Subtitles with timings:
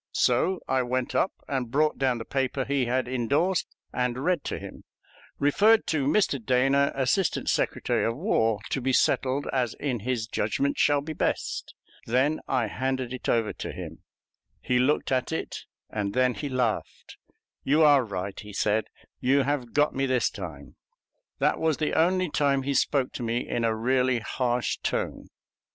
[0.17, 4.57] So I went up and brought down the paper he had indorsed, and read to
[4.57, 4.83] him:
[5.37, 6.43] "Referred to Mr.
[6.43, 11.75] Dana, Assistant Secretary of War, to be settled as in his judgment shall be best."
[12.07, 13.99] Then I handed it over to him.
[14.59, 17.17] He looked at it, and then he laughed.
[17.63, 18.85] "You are right," he said;
[19.19, 20.77] "you have got me this time."
[21.37, 25.27] That was the only time he spoke to me in a really harsh tone.